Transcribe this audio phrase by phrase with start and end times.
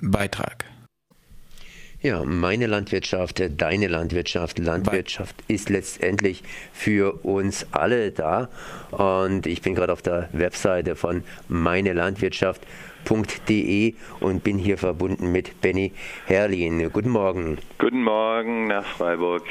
[0.00, 0.64] Beitrag.
[2.02, 6.42] Ja, meine Landwirtschaft, deine Landwirtschaft, Landwirtschaft ist letztendlich
[6.72, 8.48] für uns alle da.
[8.90, 15.60] Und ich bin gerade auf der Webseite von meine Landwirtschaft.de und bin hier verbunden mit
[15.62, 15.92] Benny
[16.26, 16.92] Herrlin.
[16.92, 17.58] Guten Morgen.
[17.78, 19.42] Guten Morgen nach Freiburg.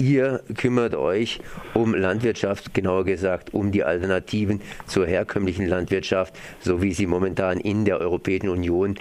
[0.00, 1.40] Ihr kümmert euch
[1.74, 7.84] um Landwirtschaft, genauer gesagt um die Alternativen zur herkömmlichen Landwirtschaft, so wie sie momentan in
[7.84, 8.94] der Europäischen Union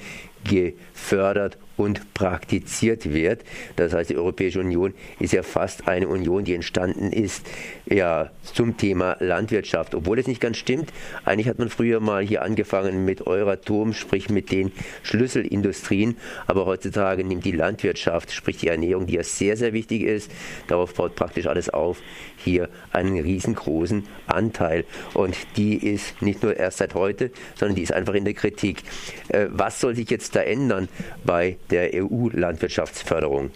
[0.44, 3.44] gefördert und praktiziert wird.
[3.76, 7.46] Das heißt, die Europäische Union ist ja fast eine Union, die entstanden ist
[7.86, 9.96] ja, zum Thema Landwirtschaft.
[9.96, 10.92] Obwohl es nicht ganz stimmt.
[11.24, 14.72] Eigentlich hat man früher mal hier angefangen mit Euratom, sprich mit den
[15.04, 16.18] Schlüsselindustrien.
[16.48, 20.32] Aber heutzutage nimmt die Landwirtschaft, sprich die Ernährung, die ja sehr, sehr wichtig ist,
[20.68, 22.02] darauf baut praktisch alles auf,
[22.38, 24.86] hier einen riesengroßen Anteil.
[25.14, 28.84] Und die ist nicht nur erst seit heute, sondern die ist einfach in der Kritik.
[29.30, 30.88] Äh, was soll sich jetzt da ändern
[31.24, 33.52] bei der EU-Landwirtschaftsförderung?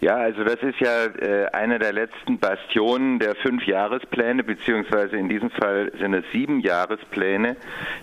[0.00, 5.30] Ja, also das ist ja äh, eine der letzten Bastionen der fünf Jahrespläne, beziehungsweise in
[5.30, 7.56] diesem Fall sind es sieben Jahrespläne.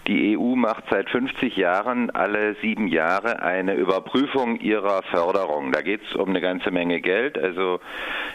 [0.08, 5.71] Die EU macht seit 50 Jahren alle sieben Jahre eine Überprüfung ihrer Förderung.
[5.71, 7.38] Da geht es um eine ganze Menge Geld.
[7.38, 7.80] Also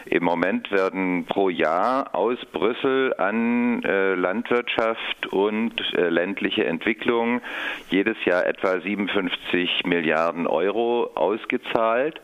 [0.05, 7.41] im Moment werden pro Jahr aus Brüssel an äh, Landwirtschaft und äh, ländliche Entwicklung
[7.89, 12.21] jedes Jahr etwa 57 Milliarden Euro ausgezahlt.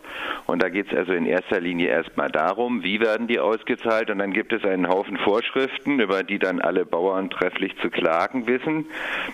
[0.47, 4.11] Und da geht es also in in erster Linie erstmal darum, wie werden die ausgezahlt?
[4.11, 8.45] Und dann gibt es einen Haufen Vorschriften, über die dann alle Bauern trefflich zu klagen
[8.47, 8.85] wissen,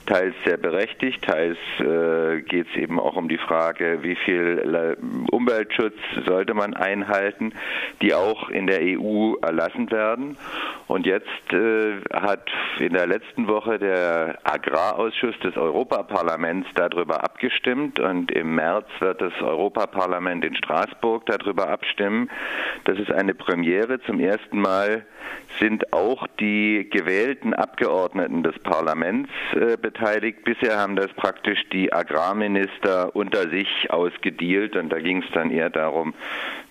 [0.06, 4.98] teils sehr berechtigt, teils äh, geht es eben auch um die Frage, wie viel
[5.32, 7.54] Umweltschutz sollte man einhalten,
[8.02, 10.38] die auch in der EU erlassen werden.
[10.88, 18.00] Und jetzt äh, hat in der letzten Woche der Agrarausschuss des Europaparlaments darüber abgestimmt.
[18.00, 22.30] Und im März wird das Europaparlament in Straßburg darüber abstimmen abstimmen.
[22.86, 24.00] Das ist eine Premiere.
[24.02, 25.06] Zum ersten Mal
[25.60, 30.44] sind auch die gewählten Abgeordneten des Parlaments äh, beteiligt.
[30.44, 35.70] Bisher haben das praktisch die Agrarminister unter sich ausgedealt und da ging es dann eher
[35.70, 36.14] darum,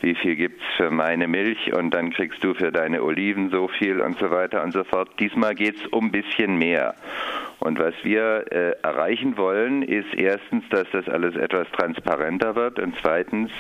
[0.01, 3.69] wie viel gibt es für meine Milch und dann kriegst du für deine Oliven so
[3.69, 5.11] viel und so weiter und so fort.
[5.19, 6.95] Diesmal geht es um ein bisschen mehr.
[7.61, 12.95] Und was wir äh, erreichen wollen, ist erstens, dass das alles etwas transparenter wird und
[13.03, 13.51] zweitens,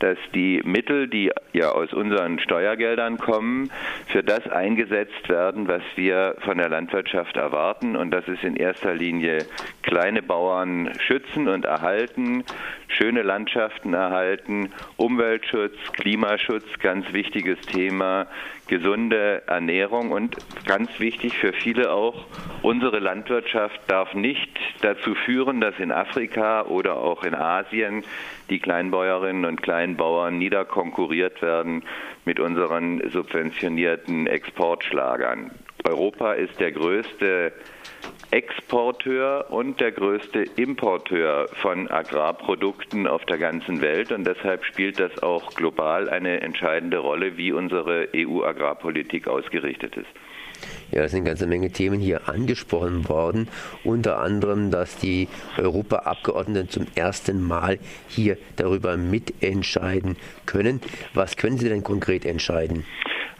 [0.00, 3.68] dass die Mittel, die ja aus unseren Steuergeldern kommen,
[4.12, 7.96] für das eingesetzt werden, was wir von der Landwirtschaft erwarten.
[7.96, 9.38] Und das ist in erster Linie
[9.82, 12.44] kleine Bauern schützen und erhalten,
[12.98, 18.26] schöne Landschaften erhalten, Umweltschutz, Klimaschutz, ganz wichtiges Thema,
[18.66, 20.36] gesunde Ernährung und
[20.66, 22.26] ganz wichtig für viele auch,
[22.62, 24.50] unsere Landwirtschaft darf nicht
[24.82, 28.02] dazu führen, dass in Afrika oder auch in Asien
[28.50, 31.84] die Kleinbäuerinnen und Kleinbauern niederkonkurriert werden
[32.24, 35.50] mit unseren subventionierten Exportschlagern.
[35.84, 37.52] Europa ist der größte
[38.30, 45.22] Exporteur und der größte Importeur von Agrarprodukten auf der ganzen Welt und deshalb spielt das
[45.22, 50.08] auch global eine entscheidende Rolle, wie unsere EU-Agrarpolitik ausgerichtet ist.
[50.90, 53.48] Ja, es sind eine ganze Menge Themen hier angesprochen worden.
[53.84, 57.78] Unter anderem, dass die Europaabgeordneten zum ersten Mal
[58.08, 60.16] hier darüber mitentscheiden
[60.46, 60.80] können.
[61.14, 62.84] Was können Sie denn konkret entscheiden?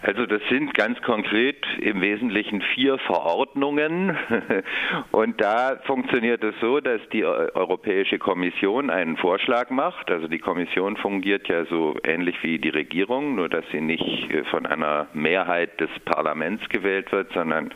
[0.01, 4.17] Also das sind ganz konkret im Wesentlichen vier Verordnungen
[5.11, 10.11] und da funktioniert es so, dass die Europäische Kommission einen Vorschlag macht.
[10.11, 14.67] Also die Kommission fungiert ja so ähnlich wie die Regierung, nur dass sie nicht von
[14.67, 17.71] einer Mehrheit des Parlaments gewählt wird, sondern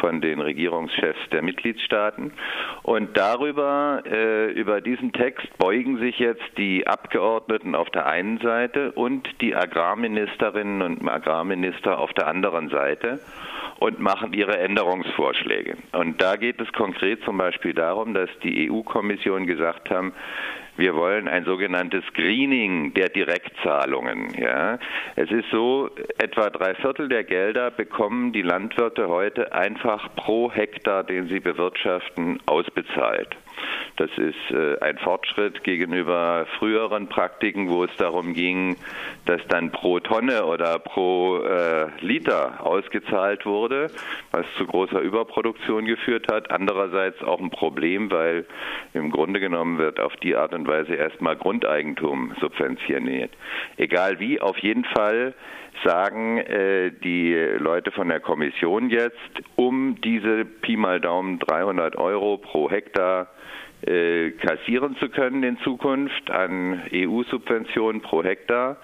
[0.00, 2.32] von den Regierungschefs der Mitgliedstaaten.
[2.82, 8.92] Und darüber, äh, über diesen Text beugen sich jetzt die Abgeordneten auf der einen Seite
[8.92, 13.20] und die Agrarministerinnen und Agrarminister auf der anderen Seite
[13.78, 15.76] und machen ihre Änderungsvorschläge.
[15.92, 20.12] Und da geht es konkret zum Beispiel darum, dass die EU-Kommission gesagt haben,
[20.76, 24.34] wir wollen ein sogenanntes Screening der Direktzahlungen.
[24.38, 24.78] Ja.
[25.16, 31.04] Es ist so, etwa drei Viertel der Gelder bekommen die Landwirte heute einfach pro Hektar,
[31.04, 33.36] den sie bewirtschaften, ausbezahlt.
[33.96, 38.76] Das ist äh, ein Fortschritt gegenüber früheren Praktiken, wo es darum ging,
[39.24, 43.90] dass dann pro Tonne oder pro äh, Liter ausgezahlt wurde,
[44.32, 46.50] was zu großer Überproduktion geführt hat.
[46.50, 48.46] Andererseits auch ein Problem, weil
[48.92, 53.30] im Grunde genommen wird auf die Art und Weise erstmal Grundeigentum subventioniert.
[53.76, 55.34] Egal wie, auf jeden Fall
[55.84, 59.16] sagen äh, die Leute von der Kommission jetzt,
[59.56, 63.28] um diese Pi mal Daumen 300 Euro pro Hektar
[63.82, 68.78] äh, kassieren zu können in Zukunft an EU-Subventionen pro Hektar,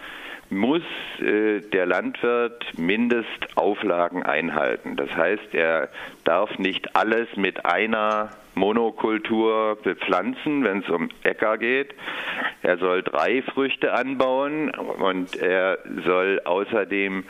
[0.51, 0.83] muss
[1.21, 4.97] äh, der Landwirt Mindestauflagen einhalten.
[4.97, 5.89] Das heißt, er
[6.25, 11.95] darf nicht alles mit einer Monokultur bepflanzen, wenn es um Äcker geht.
[12.63, 17.25] Er soll drei Früchte anbauen und er soll außerdem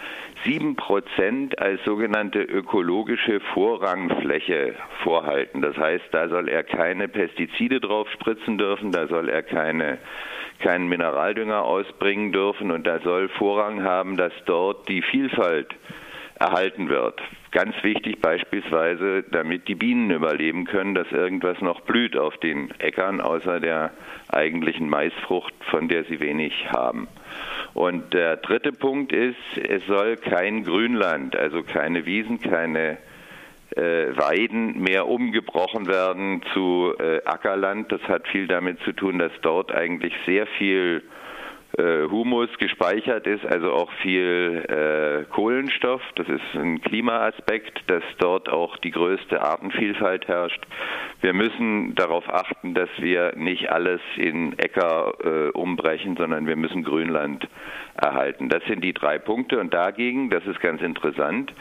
[0.44, 5.62] sieben Prozent als sogenannte ökologische Vorrangfläche vorhalten.
[5.62, 9.98] Das heißt, da soll er keine Pestizide drauf spritzen dürfen, da soll er keine
[10.62, 15.74] keinen Mineraldünger ausbringen dürfen und da soll Vorrang haben, dass dort die Vielfalt
[16.38, 17.20] erhalten wird.
[17.52, 23.20] Ganz wichtig beispielsweise, damit die Bienen überleben können, dass irgendwas noch blüht auf den Äckern,
[23.20, 23.90] außer der
[24.28, 27.08] eigentlichen Maisfrucht, von der sie wenig haben.
[27.74, 32.96] Und der dritte Punkt ist, es soll kein Grünland, also keine Wiesen, keine
[33.76, 37.92] äh, Weiden mehr umgebrochen werden zu äh, Ackerland.
[37.92, 41.02] Das hat viel damit zu tun, dass dort eigentlich sehr viel
[41.78, 46.02] Humus gespeichert ist, also auch viel äh, Kohlenstoff.
[46.16, 50.62] Das ist ein Klimaaspekt, dass dort auch die größte Artenvielfalt herrscht.
[51.20, 56.84] Wir müssen darauf achten, dass wir nicht alles in Äcker äh, umbrechen, sondern wir müssen
[56.84, 57.48] Grünland
[57.94, 58.48] erhalten.
[58.48, 59.58] Das sind die drei Punkte.
[59.58, 61.52] Und dagegen, das ist ganz interessant,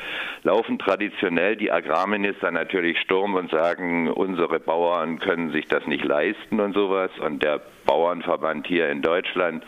[0.44, 6.60] laufen traditionell die Agrarminister natürlich Sturm und sagen, unsere Bauern können sich das nicht leisten
[6.60, 7.12] und sowas.
[7.20, 7.62] Und der
[7.92, 9.66] Bauernverband hier in Deutschland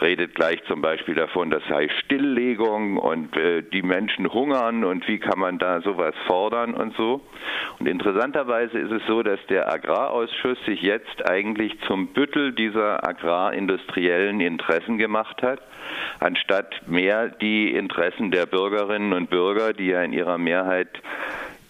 [0.00, 5.18] redet gleich zum Beispiel davon, das sei Stilllegung und äh, die Menschen hungern und wie
[5.18, 7.20] kann man da sowas fordern und so.
[7.80, 14.40] Und interessanterweise ist es so, dass der Agrarausschuss sich jetzt eigentlich zum Büttel dieser agrarindustriellen
[14.40, 15.58] Interessen gemacht hat,
[16.20, 20.90] anstatt mehr die Interessen der Bürgerinnen und Bürger, die ja in ihrer Mehrheit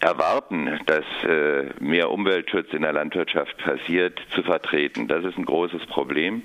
[0.05, 5.09] erwarten, dass äh, mehr Umweltschutz in der Landwirtschaft passiert, zu vertreten.
[5.09, 6.43] Das ist ein großes Problem.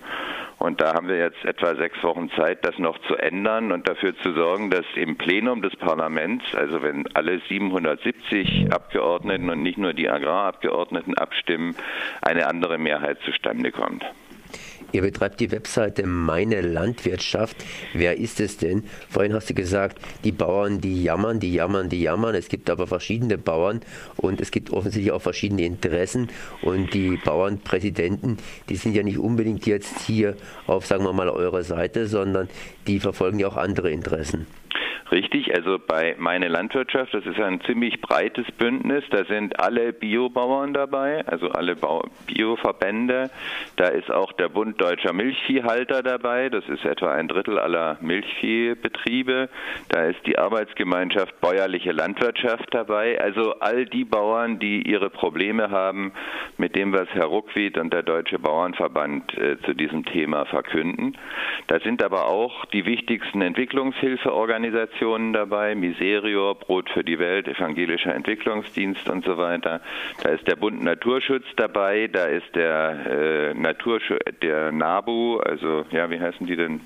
[0.60, 4.18] Und da haben wir jetzt etwa sechs Wochen Zeit, das noch zu ändern und dafür
[4.18, 9.94] zu sorgen, dass im Plenum des Parlaments, also wenn alle 770 Abgeordneten und nicht nur
[9.94, 11.76] die Agrarabgeordneten abstimmen,
[12.22, 14.06] eine andere Mehrheit zustande kommt.
[14.92, 17.58] Ihr betreibt die Webseite Meine Landwirtschaft.
[17.94, 18.84] Wer ist es denn?
[19.10, 22.34] Vorhin hast du gesagt, die Bauern, die jammern, die jammern, die jammern.
[22.36, 23.82] Es gibt aber verschiedene Bauern
[24.18, 26.30] und es gibt offensichtlich auch verschiedene Interessen.
[26.62, 28.38] Und die Bauernpräsidenten,
[28.70, 32.50] die sind ja nicht unbedingt jetzt hier auf, sagen wir mal, eurer Seite, sondern
[32.88, 34.48] die verfolgen ja auch andere Interessen.
[35.12, 40.72] Richtig, also bei Meine Landwirtschaft, das ist ein ziemlich breites Bündnis, da sind alle Biobauern
[40.74, 41.76] dabei, also alle
[42.28, 43.32] Bioverbände,
[43.76, 49.50] da ist auch der Bund Deutscher Milchviehhalter dabei, das ist etwa ein Drittel aller Milchviehbetriebe,
[49.90, 56.12] da ist die Arbeitsgemeinschaft Bäuerliche Landwirtschaft dabei, also all die Bauern, die ihre Probleme haben
[56.58, 61.18] mit dem, was Herr Ruckwied und der Deutsche Bauernverband äh, zu diesem Thema verkünden.
[61.66, 68.14] Da sind aber auch die wichtigsten Entwicklungshilfeorganisationen, Organisationen dabei, Miserior, Brot für die Welt, Evangelischer
[68.14, 69.82] Entwicklungsdienst und so weiter.
[70.22, 76.10] Da ist der Bund Naturschutz dabei, da ist der äh, Naturschutz, der NABU, also ja,
[76.10, 76.82] wie heißen die denn?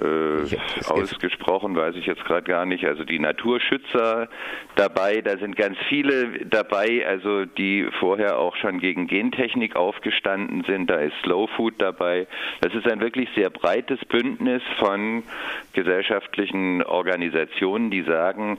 [0.00, 0.56] Äh,
[0.88, 2.86] ausgesprochen, weiß ich jetzt gerade gar nicht.
[2.86, 4.28] Also die Naturschützer
[4.74, 10.88] dabei, da sind ganz viele dabei, also die vorher auch schon gegen Gentechnik aufgestanden sind.
[10.88, 12.26] Da ist Slow Food dabei.
[12.62, 15.24] Das ist ein wirklich sehr breites Bündnis von
[15.74, 18.58] gesellschaftlichen Organisationen, die sagen,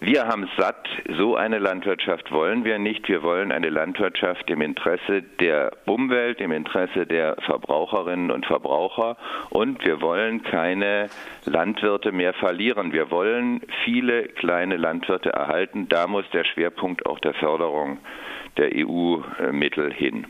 [0.00, 0.88] wir haben satt,
[1.18, 3.06] so eine Landwirtschaft wollen wir nicht.
[3.06, 9.18] Wir wollen eine Landwirtschaft im Interesse der Umwelt, im Interesse der Verbraucherinnen und Verbraucher
[9.50, 11.10] und wir wollen keine
[11.44, 12.94] Landwirte mehr verlieren.
[12.94, 15.86] Wir wollen viele kleine Landwirte erhalten.
[15.90, 17.98] Da muss der Schwerpunkt auch der Förderung
[18.56, 20.26] der EU-Mittel hin.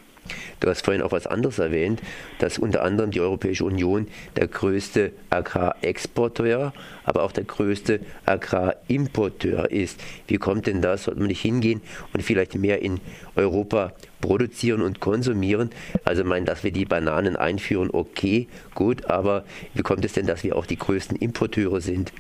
[0.61, 2.01] Du hast vorhin auch was anderes erwähnt,
[2.39, 6.73] dass unter anderem die Europäische Union der größte Agrarexporteur,
[7.05, 10.01] aber auch der größte Agrarimporteur ist.
[10.27, 11.05] Wie kommt denn das?
[11.05, 11.81] Sollte man nicht hingehen
[12.13, 13.01] und vielleicht mehr in
[13.37, 15.71] Europa produzieren und konsumieren?
[16.05, 19.45] Also meinen, dass wir die Bananen einführen, okay, gut, aber
[19.75, 22.13] wie kommt es denn, dass wir auch die größten Importeure sind?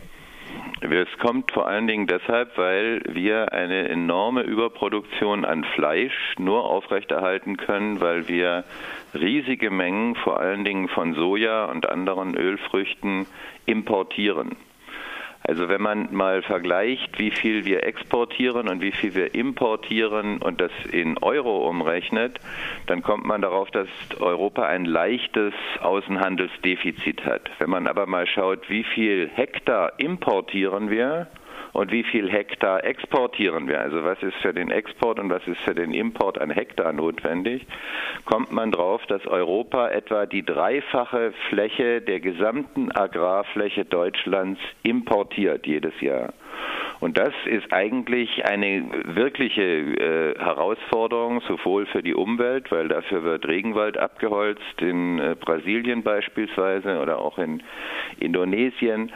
[0.83, 7.59] Es kommt vor allen Dingen deshalb, weil wir eine enorme Überproduktion an Fleisch nur aufrechterhalten
[7.59, 8.65] können, weil wir
[9.13, 13.27] riesige Mengen vor allen Dingen von Soja und anderen Ölfrüchten
[13.67, 14.57] importieren.
[15.43, 20.61] Also wenn man mal vergleicht, wie viel wir exportieren und wie viel wir importieren und
[20.61, 22.39] das in Euro umrechnet,
[22.87, 23.89] dann kommt man darauf, dass
[24.21, 27.51] Europa ein leichtes Außenhandelsdefizit hat.
[27.59, 31.27] Wenn man aber mal schaut, wie viel Hektar importieren wir
[31.73, 35.61] und wie viel Hektar exportieren wir, also was ist für den Export und was ist
[35.61, 37.67] für den Import an Hektar notwendig,
[38.25, 45.99] kommt man drauf, dass Europa etwa die dreifache Fläche der gesamten Agrarfläche Deutschlands importiert jedes
[46.01, 46.33] Jahr.
[47.01, 53.49] Und das ist eigentlich eine wirkliche äh, Herausforderung, sowohl für die Umwelt, weil dafür wird
[53.49, 57.63] Regenwald abgeholzt, in äh, Brasilien beispielsweise oder auch in
[58.19, 59.13] Indonesien.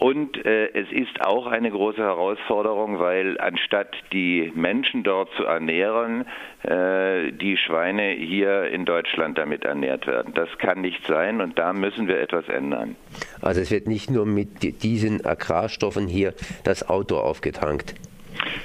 [0.00, 6.24] Und äh, es ist auch eine große Herausforderung, weil anstatt die Menschen dort zu ernähren,
[6.62, 10.32] äh, die Schweine hier in Deutschland damit ernährt werden.
[10.32, 12.96] Das kann nicht sein und da müssen wir etwas ändern.
[13.42, 16.32] Also es wird nicht nur mit diesen Agrarstoffen hier
[16.64, 17.94] das Auto aufgetankt.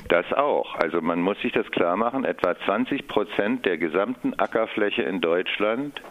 [0.07, 0.75] Das auch.
[0.75, 6.01] Also man muss sich das klar machen, etwa 20 Prozent der gesamten Ackerfläche in Deutschland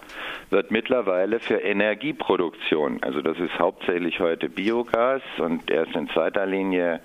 [0.51, 7.01] wird mittlerweile für Energieproduktion, also das ist hauptsächlich heute Biogas und erst in zweiter Linie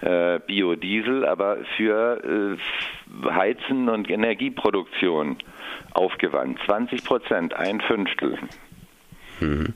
[0.00, 5.38] äh, Biodiesel, aber für äh, Heizen und Energieproduktion
[5.92, 6.58] aufgewandt.
[6.66, 8.38] 20 Prozent, ein Fünftel.
[9.40, 9.74] Mhm.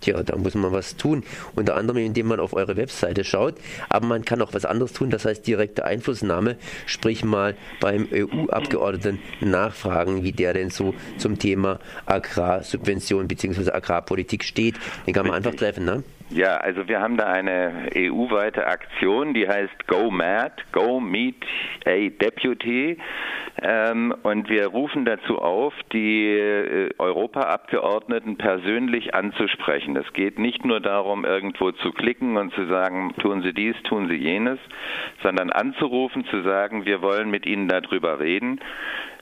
[0.00, 1.22] Tja, da muss man was tun.
[1.54, 3.54] Unter anderem, indem man auf eure Webseite schaut.
[3.88, 6.56] Aber man kann auch was anderes tun, das heißt direkte Einflussnahme.
[6.86, 13.70] Sprich mal beim EU-Abgeordneten nachfragen, wie der denn so zum Thema Agrarsubvention bzw.
[13.70, 14.76] Agrarpolitik steht.
[15.06, 16.02] Den kann man einfach treffen, ne?
[16.32, 21.44] Ja, also wir haben da eine EU-weite Aktion, die heißt Go Mad, Go Meet
[21.84, 22.96] a Deputy.
[23.60, 29.94] Ähm, und wir rufen dazu auf, die äh, Europaabgeordneten persönlich anzusprechen.
[29.96, 34.08] Es geht nicht nur darum, irgendwo zu klicken und zu sagen, tun Sie dies, tun
[34.08, 34.58] Sie jenes,
[35.22, 38.58] sondern anzurufen, zu sagen, wir wollen mit Ihnen darüber reden.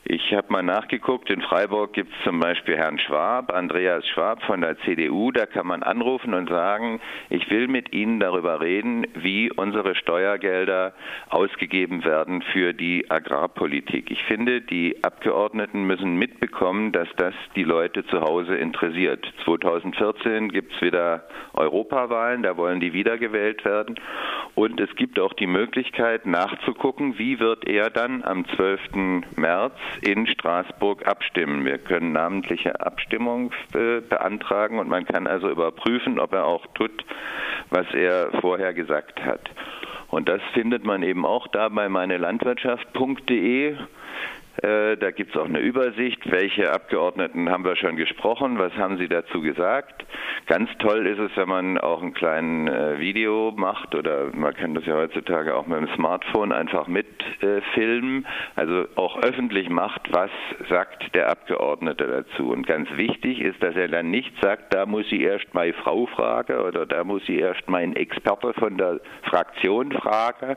[0.04, 4.62] Ich habe mal nachgeguckt, in Freiburg gibt es zum Beispiel Herrn Schwab, Andreas Schwab von
[4.62, 9.52] der CDU, da kann man anrufen und sagen, ich will mit Ihnen darüber reden, wie
[9.52, 10.95] unsere Steuergelder
[11.28, 14.11] ausgegeben werden für die Agrarpolitik.
[14.11, 19.30] Ich finde, die Abgeordneten müssen mitbekommen, dass das die Leute zu Hause interessiert.
[19.45, 23.97] 2014 gibt es wieder Europawahlen, da wollen die wiedergewählt werden.
[24.54, 29.26] Und es gibt auch die Möglichkeit nachzugucken, wie wird er dann am 12.
[29.37, 31.64] März in Straßburg abstimmen.
[31.64, 37.04] Wir können namentliche Abstimmung äh, beantragen und man kann also überprüfen, ob er auch tut,
[37.70, 39.50] was er vorher gesagt hat.
[40.09, 43.76] Und das findet man eben auch da bei meinelandwirtschaft.de.
[44.57, 48.99] Äh, da gibt es auch eine Übersicht, welche Abgeordneten haben wir schon gesprochen, was haben
[48.99, 50.04] sie dazu gesagt.
[50.47, 54.75] Ganz toll ist es, wenn man auch ein kleines äh, Video macht oder man kann
[54.75, 60.30] das ja heutzutage auch mit dem Smartphone einfach mitfilmen, äh, also auch öffentlich macht, was
[60.69, 62.50] sagt der Abgeordnete dazu.
[62.50, 66.07] Und ganz wichtig ist, dass er dann nicht sagt, da muss ich erst meine Frau
[66.07, 70.57] fragen oder da muss ich erst meinen Experte von der Fraktion fragen,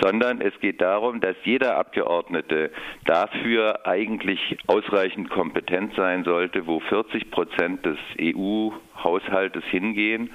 [0.00, 2.70] sondern es geht darum, dass jeder Abgeordnete
[3.04, 10.30] dafür dafür eigentlich ausreichend kompetent sein sollte, wo 40 Prozent des EU-Haushaltes hingehen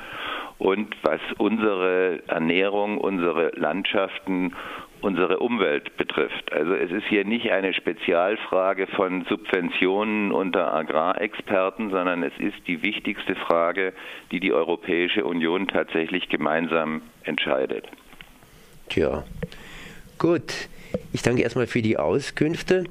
[0.58, 4.54] und was unsere Ernährung, unsere Landschaften,
[5.02, 6.52] unsere Umwelt betrifft.
[6.52, 12.82] Also es ist hier nicht eine Spezialfrage von Subventionen unter Agrarexperten, sondern es ist die
[12.82, 13.94] wichtigste Frage,
[14.32, 17.88] die die Europäische Union tatsächlich gemeinsam entscheidet.
[18.90, 19.24] Tja,
[20.18, 20.68] gut.
[21.12, 22.84] Ich danke erstmal für die Auskünfte.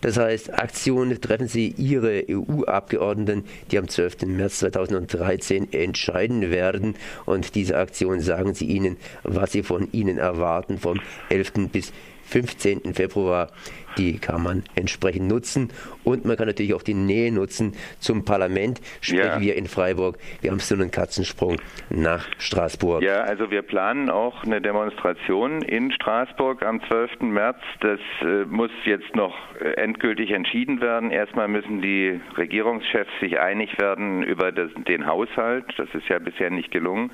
[0.00, 4.22] Das heißt, Aktionen treffen Sie Ihre EU-Abgeordneten, die am 12.
[4.26, 6.94] März 2013 entscheiden werden.
[7.26, 11.70] Und diese Aktion sagen Sie ihnen, was Sie von ihnen erwarten vom 11.
[11.72, 11.92] bis
[12.26, 12.94] 15.
[12.94, 13.50] Februar.
[13.96, 15.70] Die kann man entsprechend nutzen
[16.02, 19.40] und man kann natürlich auch die Nähe nutzen zum Parlament, sprich ja.
[19.40, 20.18] wir in Freiburg.
[20.40, 23.02] Wir haben so einen Katzensprung nach Straßburg.
[23.02, 27.20] Ja, also wir planen auch eine Demonstration in Straßburg am 12.
[27.20, 27.58] März.
[27.80, 31.10] Das äh, muss jetzt noch äh, endgültig entschieden werden.
[31.10, 35.66] Erstmal müssen die Regierungschefs sich einig werden über das, den Haushalt.
[35.76, 37.10] Das ist ja bisher nicht gelungen.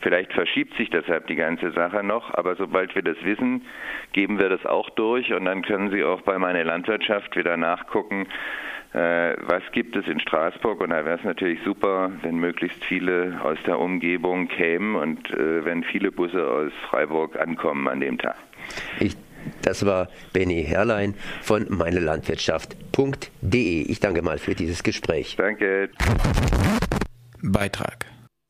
[0.00, 3.62] Vielleicht verschiebt sich deshalb die ganze Sache noch, aber sobald wir das wissen,
[4.12, 8.26] geben wir das auch durch und dann können Sie auch bei meiner Landwirtschaft wieder nachgucken,
[8.92, 13.40] äh, was gibt es in Straßburg und da wäre es natürlich super, wenn möglichst viele
[13.42, 18.36] aus der Umgebung kämen und äh, wenn viele Busse aus Freiburg ankommen an dem Tag.
[19.00, 19.16] Ich
[19.62, 23.82] das war Benny Herrlein von meinelandwirtschaft.de.
[23.82, 25.36] Ich danke mal für dieses Gespräch.
[25.36, 25.90] Danke.
[27.40, 28.06] Beitrag